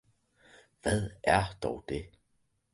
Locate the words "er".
1.23-1.43